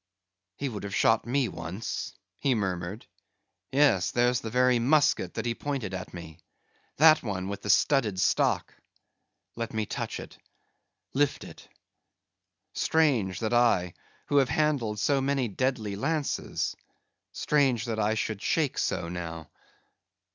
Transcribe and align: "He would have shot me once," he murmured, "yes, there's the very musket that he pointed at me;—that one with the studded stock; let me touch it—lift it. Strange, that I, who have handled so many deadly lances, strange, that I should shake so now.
"He 0.55 0.67
would 0.67 0.81
have 0.81 0.95
shot 0.95 1.27
me 1.27 1.47
once," 1.47 2.17
he 2.39 2.55
murmured, 2.55 3.05
"yes, 3.71 4.09
there's 4.09 4.41
the 4.41 4.49
very 4.49 4.79
musket 4.79 5.35
that 5.35 5.45
he 5.45 5.53
pointed 5.53 5.93
at 5.93 6.11
me;—that 6.11 7.21
one 7.21 7.47
with 7.49 7.61
the 7.61 7.69
studded 7.69 8.19
stock; 8.19 8.73
let 9.55 9.75
me 9.75 9.85
touch 9.85 10.19
it—lift 10.19 11.43
it. 11.43 11.67
Strange, 12.73 13.41
that 13.41 13.53
I, 13.53 13.93
who 14.25 14.37
have 14.37 14.49
handled 14.49 14.97
so 14.97 15.21
many 15.21 15.47
deadly 15.47 15.95
lances, 15.95 16.75
strange, 17.31 17.85
that 17.85 17.99
I 17.99 18.15
should 18.15 18.41
shake 18.41 18.79
so 18.79 19.07
now. 19.07 19.51